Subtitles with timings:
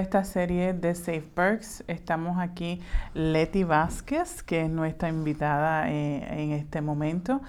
[0.00, 1.84] esta serie de Safe Perks.
[1.86, 2.80] Estamos aquí
[3.14, 7.40] Leti Vázquez, que es nuestra invitada eh, en este momento,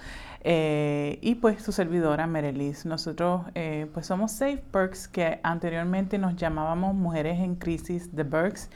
[0.42, 2.86] eh, y pues su servidora Merelis.
[2.86, 8.70] Nosotros eh, pues somos Safe Perks, que anteriormente nos llamábamos Mujeres en Crisis de Berks,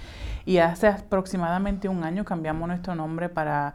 [0.44, 3.74] y hace aproximadamente un año cambiamos nuestro nombre para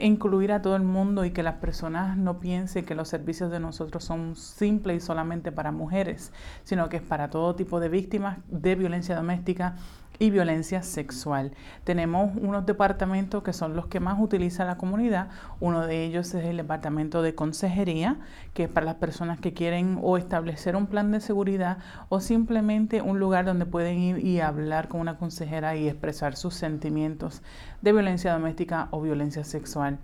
[0.00, 3.60] incluir a todo el mundo y que las personas no piensen que los servicios de
[3.60, 6.32] nosotros son simples y solamente para mujeres,
[6.64, 9.76] sino que es para todo tipo de víctimas de violencia doméstica
[10.20, 11.52] y violencia sexual.
[11.82, 15.30] Tenemos unos departamentos que son los que más utiliza la comunidad.
[15.58, 18.18] Uno de ellos es el departamento de consejería,
[18.54, 21.78] que es para las personas que quieren o establecer un plan de seguridad
[22.10, 26.54] o simplemente un lugar donde pueden ir y hablar con una consejera y expresar sus
[26.54, 27.42] sentimientos
[27.80, 29.98] de violencia doméstica o violencia sexual.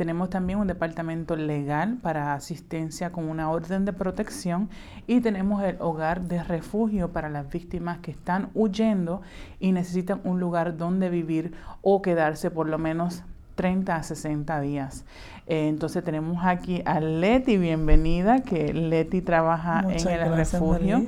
[0.00, 4.70] Tenemos también un departamento legal para asistencia con una orden de protección
[5.06, 9.20] y tenemos el hogar de refugio para las víctimas que están huyendo
[9.58, 13.24] y necesitan un lugar donde vivir o quedarse por lo menos
[13.56, 15.04] 30 a 60 días.
[15.46, 21.04] Eh, entonces tenemos aquí a Leti, bienvenida, que Leti trabaja en el refugio.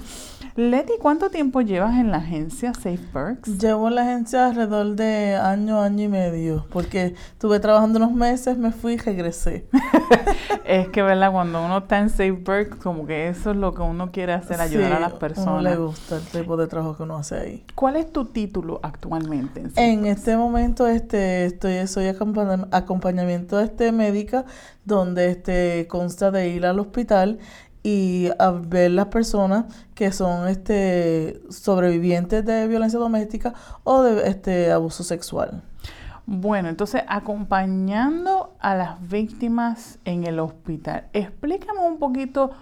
[0.55, 3.59] Leti, ¿cuánto tiempo llevas en la agencia Safe Perks?
[3.59, 8.59] Llevo en la agencia alrededor de año, año y medio, porque estuve trabajando unos meses,
[8.59, 9.67] me fui y regresé.
[10.67, 11.33] es que, ¿verdad?
[11.33, 14.61] Cuando uno está en Safe Perks, como que eso es lo que uno quiere hacer,
[14.61, 15.61] ayudar a las personas.
[15.61, 17.65] Uno le gusta el tipo de trabajo que uno hace ahí.
[17.75, 19.63] ¿Cuál es tu título actualmente?
[19.77, 24.45] En, en este momento este, estoy, soy acompañamiento este, médica,
[24.85, 27.39] donde este, consta de ir al hospital
[27.83, 34.71] y a ver las personas que son este sobrevivientes de violencia doméstica o de este
[34.71, 35.63] abuso sexual.
[36.25, 42.53] Bueno, entonces acompañando a las víctimas en el hospital, explícame un poquito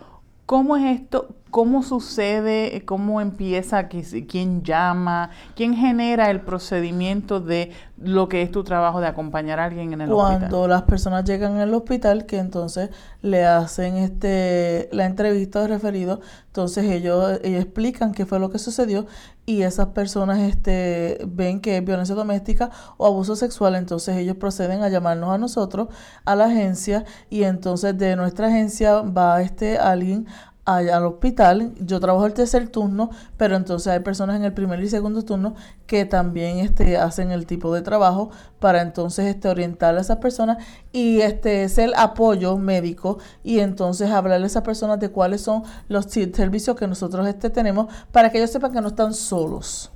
[0.51, 2.85] cómo es esto, ¿Cómo sucede?
[2.87, 3.89] ¿Cómo empieza?
[3.89, 5.31] ¿Quién llama?
[5.57, 10.01] ¿Quién genera el procedimiento de lo que es tu trabajo de acompañar a alguien en
[10.01, 10.39] el hospital?
[10.39, 12.91] Cuando las personas llegan al hospital, que entonces
[13.21, 18.61] le hacen este la entrevista de referido, entonces ellos, ellos explican qué fue lo que
[18.61, 19.07] sucedió
[19.51, 24.85] y esas personas este, ven que es violencia doméstica o abuso sexual, entonces ellos proceden
[24.85, 25.89] a llamarnos a nosotros,
[26.25, 30.29] a la agencia, y entonces de nuestra agencia va este alguien
[30.65, 31.73] al hospital.
[31.81, 35.55] Yo trabajo el tercer turno, pero entonces hay personas en el primer y segundo turno
[35.87, 40.59] que también este, hacen el tipo de trabajo para entonces este, orientar a esas personas
[40.93, 45.63] y este es el apoyo médico y entonces hablarle a esas personas de cuáles son
[45.89, 49.91] los servicios que nosotros este, tenemos para que ellos sepan que no están solos.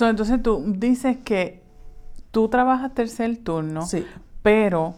[0.00, 1.62] entonces tú dices que
[2.30, 4.04] tú trabajas tercer turno, sí.
[4.42, 4.94] pero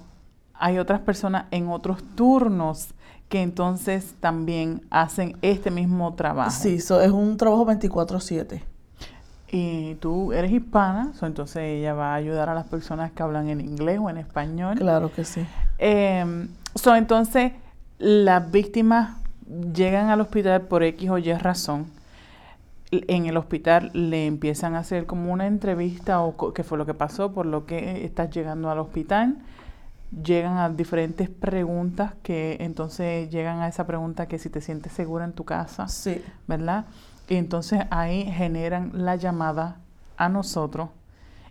[0.59, 2.89] hay otras personas en otros turnos
[3.29, 6.51] que entonces también hacen este mismo trabajo.
[6.51, 8.63] Sí, eso es un trabajo 24/7.
[9.51, 13.61] Y tú eres hispana, entonces ella va a ayudar a las personas que hablan en
[13.61, 14.77] inglés o en español.
[14.77, 15.47] Claro que sí.
[15.79, 16.47] Eh,
[16.97, 17.53] entonces,
[17.99, 19.17] las víctimas
[19.73, 21.87] llegan al hospital por X o Y razón.
[22.91, 26.95] En el hospital le empiezan a hacer como una entrevista o qué fue lo que
[26.95, 29.39] pasó, por lo que estás llegando al hospital
[30.11, 35.25] llegan a diferentes preguntas que entonces llegan a esa pregunta que si te sientes segura
[35.25, 36.23] en tu casa, sí.
[36.47, 36.87] ¿verdad?
[37.29, 39.79] Y entonces ahí generan la llamada
[40.17, 40.91] a nosotros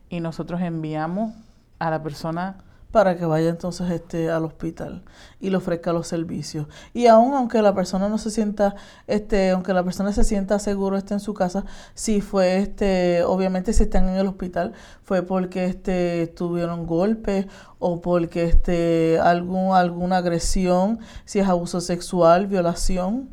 [0.10, 1.34] y nosotros enviamos
[1.80, 2.58] a la persona
[2.96, 5.04] para que vaya entonces este al hospital
[5.42, 6.68] y le ofrezca los servicios.
[6.94, 8.76] Y aún aunque la persona no se sienta,
[9.06, 13.74] este, aunque la persona se sienta seguro esté en su casa, si fue este, obviamente
[13.74, 14.72] si están en el hospital,
[15.04, 17.48] fue porque este tuvieron golpes
[17.80, 23.28] o porque este algún, alguna agresión, si es abuso sexual, violación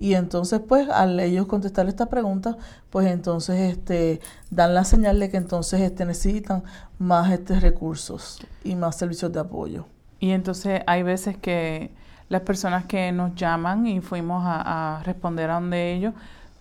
[0.00, 2.56] y entonces, pues, al ellos contestar esta pregunta,
[2.88, 6.64] pues entonces este, dan la señal de que entonces este, necesitan
[6.98, 9.84] más este, recursos y más servicios de apoyo.
[10.18, 11.90] Y entonces hay veces que
[12.30, 16.14] las personas que nos llaman y fuimos a, responder a donde ellos,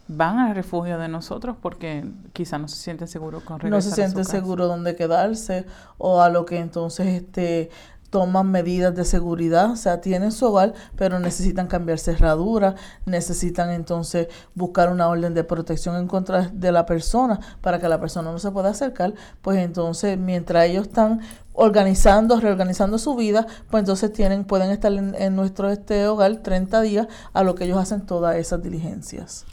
[0.10, 2.04] van al refugio de nosotros porque
[2.34, 5.66] quizá no se sienten seguros con regresar No se sienten seguros dónde quedarse
[5.98, 7.70] o a lo que entonces este
[8.10, 12.76] toman medidas de seguridad, o sea, tienen su hogar, pero necesitan cambiar cerradura,
[13.06, 18.00] necesitan entonces buscar una orden de protección en contra de la persona para que la
[18.00, 21.22] persona no se pueda acercar, pues entonces mientras ellos están
[21.54, 27.08] organizando, reorganizando su vida, pues entonces tienen, pueden estar en, nuestro este hogar 30 días
[27.34, 29.46] a lo que ellos hacen todas esas diligencias.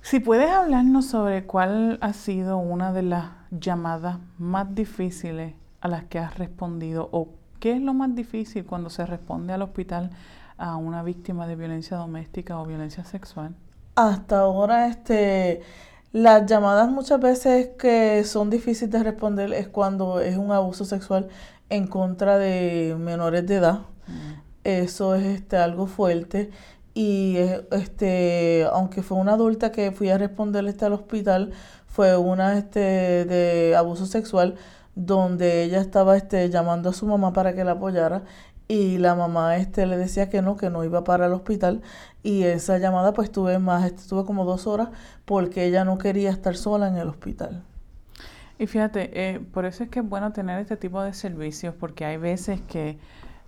[0.00, 6.04] Si puedes hablarnos sobre cuál ha sido una de las llamadas más difíciles a las
[6.04, 7.28] que has respondido o
[7.62, 10.10] ¿Qué es lo más difícil cuando se responde al hospital
[10.58, 13.54] a una víctima de violencia doméstica o violencia sexual?
[13.94, 15.62] Hasta ahora, este,
[16.10, 21.28] Las llamadas muchas veces que son difíciles de responder es cuando es un abuso sexual
[21.70, 23.82] en contra de menores de edad.
[24.08, 24.40] Mm.
[24.64, 26.50] Eso es este, algo fuerte.
[26.94, 27.36] Y
[27.70, 31.52] este, aunque fue una adulta que fui a responderle este al hospital,
[31.86, 34.56] fue una este, de abuso sexual
[34.94, 38.22] donde ella estaba este, llamando a su mamá para que la apoyara
[38.68, 41.82] y la mamá este le decía que no, que no iba para el hospital
[42.22, 44.88] y esa llamada pues tuve más, estuve como dos horas
[45.24, 47.62] porque ella no quería estar sola en el hospital.
[48.58, 52.04] Y fíjate, eh, por eso es que es bueno tener este tipo de servicios porque
[52.04, 52.98] hay veces que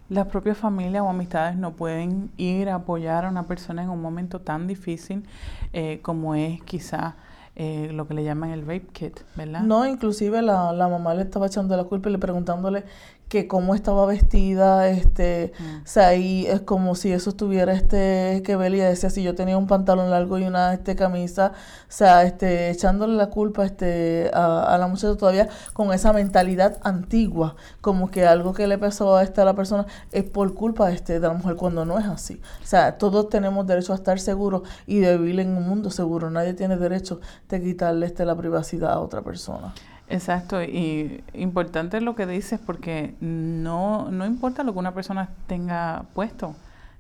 [0.09, 4.03] las propias familias o amistades no pueden ir a apoyar a una persona en un
[4.03, 5.25] momento tan difícil
[5.73, 7.17] eh, como es quizá
[7.57, 9.63] eh, lo que le llaman el rape kit, ¿verdad?
[9.63, 12.85] No, inclusive la, la mamá le estaba echando la culpa y le preguntándole
[13.29, 15.83] que cómo estaba vestida, este, mm.
[15.83, 19.59] o sea, y es como si eso estuviera este que y decía si yo tenía
[19.59, 24.77] un pantalón largo y una este camisa, o sea, este, echándole la culpa este a,
[24.79, 29.45] la muchacha todavía con esa mentalidad antigua, como que algo que le pasó a esta
[29.45, 32.41] la persona es por culpa este de la mujer cuando no es así.
[32.63, 36.31] O sea, todos tenemos derecho a estar seguros y de vivir en un mundo seguro.
[36.31, 39.73] Nadie tiene derecho de quitarle este la privacidad a otra persona.
[40.09, 46.05] Exacto, y importante lo que dices porque no, no importa lo que una persona tenga
[46.13, 46.55] puesto,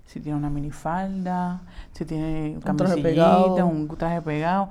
[0.06, 1.60] si tiene una minifalda,
[1.92, 3.66] si tiene un traje pegado.
[3.66, 4.70] un traje pegado,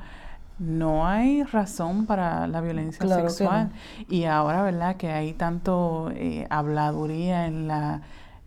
[0.59, 3.71] no hay razón para la violencia sexual.
[4.09, 4.95] Y ahora, ¿verdad?
[4.97, 8.01] Que hay tanto eh, habladuría en la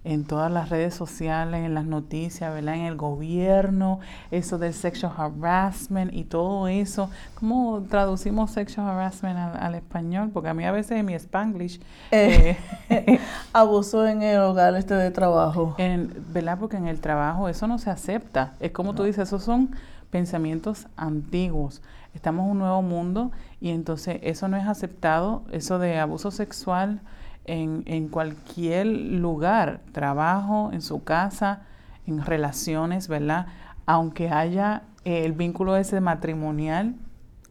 [0.06, 2.76] en todas las redes sociales, en las noticias, ¿verdad?
[2.76, 3.98] En el gobierno,
[4.30, 7.10] eso del sexual harassment y todo eso.
[7.34, 10.30] ¿Cómo traducimos sexual harassment al, español?
[10.32, 11.80] Porque a mí a veces en mi spanglish...
[12.12, 12.56] Eh,
[12.88, 13.20] eh
[13.52, 15.74] abuso en el hogar este de trabajo.
[15.76, 16.58] En, ¿Verdad?
[16.60, 18.54] Porque en el trabajo eso no se acepta.
[18.60, 19.74] Es como tú dices, esos son
[20.10, 21.82] pensamientos antiguos.
[22.14, 27.00] Estamos en un nuevo mundo y entonces eso no es aceptado, eso de abuso sexual
[27.46, 31.62] en, en cualquier lugar, trabajo, en su casa,
[32.06, 33.46] en relaciones, ¿verdad?
[33.86, 36.96] Aunque haya eh, el vínculo ese matrimonial,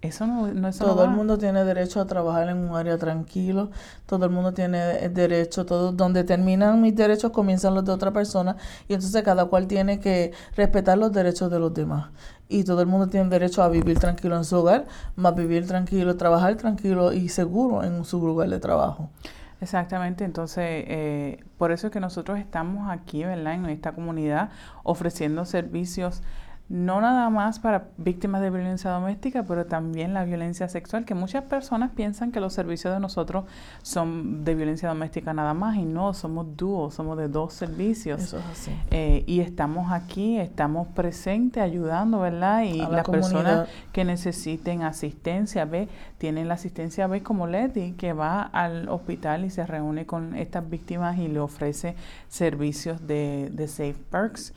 [0.01, 3.71] eso no, no es Todo el mundo tiene derecho a trabajar en un área tranquilo,
[4.05, 8.55] todo el mundo tiene derecho, todo, donde terminan mis derechos comienzan los de otra persona
[8.87, 12.09] y entonces cada cual tiene que respetar los derechos de los demás.
[12.47, 16.15] Y todo el mundo tiene derecho a vivir tranquilo en su hogar, más vivir tranquilo,
[16.15, 19.09] trabajar tranquilo y seguro en su lugar de trabajo.
[19.61, 23.53] Exactamente, entonces eh, por eso es que nosotros estamos aquí, ¿verdad?
[23.53, 24.49] En esta comunidad
[24.83, 26.21] ofreciendo servicios
[26.67, 31.43] no nada más para víctimas de violencia doméstica, pero también la violencia sexual, que muchas
[31.43, 33.45] personas piensan que los servicios de nosotros
[33.83, 38.21] son de violencia doméstica nada más, y no, somos dúos, somos de dos servicios.
[38.21, 38.71] Eso es así.
[38.89, 42.63] Eh, y estamos aquí, estamos presentes, ayudando, ¿verdad?
[42.63, 48.41] Y las personas que necesiten asistencia, ve, tienen la asistencia, ve, como Leti, que va
[48.41, 51.95] al hospital y se reúne con estas víctimas y le ofrece
[52.27, 54.51] servicios de, de Safe Perks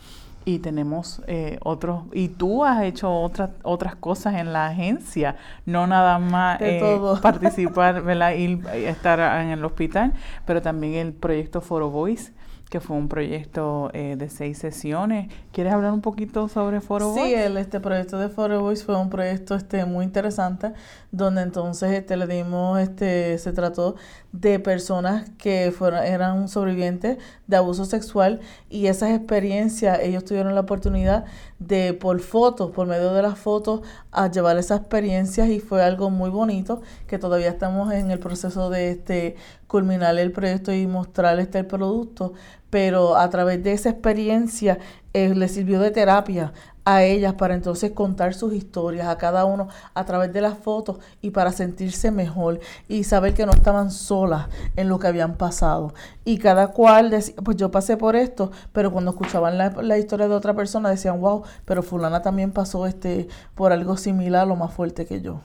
[0.45, 5.37] y tenemos eh, otros, y tú has hecho otras otras cosas en la agencia,
[5.67, 6.81] no nada más eh,
[7.23, 8.35] participar, ¿verdad?
[8.35, 10.15] Y estar en el hospital,
[10.47, 12.33] pero también el proyecto Foro Voice,
[12.69, 15.33] que fue un proyecto eh, de seis sesiones.
[15.53, 17.27] ¿Quieres hablar un poquito sobre Foro Voice?
[17.27, 20.73] Sí, el, este proyecto de Foro Voice fue un proyecto este muy interesante,
[21.11, 23.97] donde entonces este le dimos, este, se trató
[24.33, 30.61] de personas que fueron, eran sobrevivientes de abuso sexual y esas experiencias, ellos tuvieron la
[30.61, 31.25] oportunidad
[31.59, 33.81] de por fotos, por medio de las fotos,
[34.13, 38.69] a llevar esas experiencias y fue algo muy bonito que todavía estamos en el proceso
[38.71, 42.35] de este culminar el proyecto y mostrar este el producto,
[42.71, 44.79] pero a través de esa experiencia
[45.15, 46.53] eh, le sirvió de terapia
[46.89, 50.97] a ellas para entonces contar sus historias a cada uno a través de las fotos
[51.21, 55.93] y para sentirse mejor y saber que no estaban solas en lo que habían pasado.
[56.25, 60.35] Y cada cual decía, pues yo pasé por esto, pero cuando escuchaban la, historia de
[60.35, 65.05] otra persona decían, wow, pero fulana también pasó este por algo similar o más fuerte
[65.05, 65.43] que yo.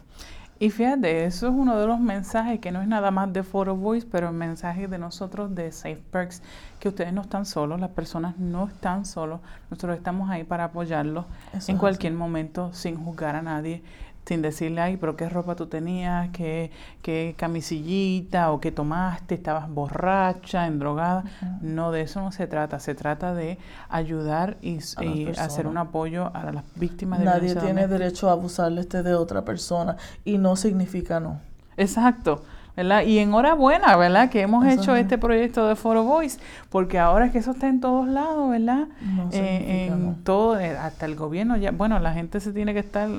[0.60, 3.76] Y fíjate, eso es uno de los mensajes que no es nada más de Photo
[3.76, 6.42] Voice, pero el mensaje de nosotros de Safe Perks,
[6.80, 11.26] que ustedes no están solos, las personas no están solos, nosotros estamos ahí para apoyarlos
[11.68, 13.82] en cualquier momento sin juzgar a nadie
[14.26, 19.70] sin decirle, ay, pero qué ropa tú tenías, qué, qué camisillita o qué tomaste, estabas
[19.70, 21.24] borracha, endrogada.
[21.62, 22.80] No, de eso no se trata.
[22.80, 23.58] Se trata de
[23.90, 24.80] ayudar y,
[25.38, 29.44] hacer un apoyo a las víctimas de Nadie tiene derecho a abusarle este de otra
[29.44, 31.40] persona y no significa no.
[31.76, 32.44] Exacto.
[32.76, 33.04] ¿verdad?
[33.04, 34.30] Y enhorabuena, ¿verdad?
[34.30, 36.40] Que hemos hecho este proyecto de Foro Voice,
[36.70, 38.88] porque ahora es que eso está en todos lados, ¿verdad?
[39.02, 42.80] No eh, en todo, eh, hasta el gobierno ya, bueno, la gente se tiene que
[42.80, 43.10] estar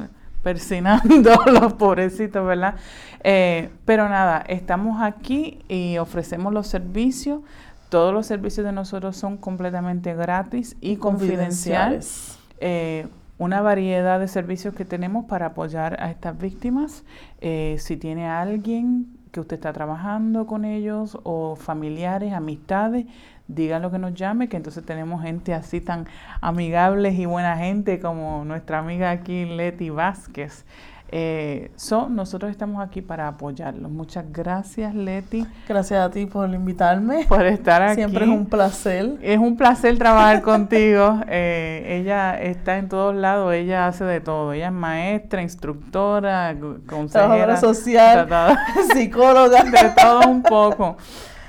[0.44, 2.76] persinando los pobrecitos, ¿verdad?
[3.24, 7.40] Eh, pero nada, estamos aquí y ofrecemos los servicios.
[7.88, 12.38] Todos los servicios de nosotros son completamente gratis y confidenciales.
[12.60, 13.08] Eh,
[13.38, 17.02] una variedad de servicios que tenemos para apoyar a estas víctimas.
[17.40, 23.04] Eh, si tiene alguien que usted está trabajando con ellos o familiares, amistades,
[23.48, 26.06] díganlo que nos llame, que entonces tenemos gente así tan
[26.40, 30.64] amigables y buena gente como nuestra amiga aquí Leti Vázquez.
[31.08, 31.70] Eh,
[32.10, 33.90] nosotros estamos aquí para apoyarlos.
[33.90, 35.46] Muchas gracias, Leti.
[35.68, 37.24] Gracias a ti por invitarme.
[37.28, 37.96] Por estar aquí.
[37.96, 39.18] Siempre es un placer.
[39.22, 41.20] Es un placer trabajar contigo.
[41.28, 44.52] Eh, ella está en todos lados, ella hace de todo.
[44.52, 46.56] Ella es maestra, instructora,
[46.86, 47.56] consejera.
[47.58, 48.28] social,
[48.92, 49.62] psicóloga.
[49.64, 50.96] De todo un poco.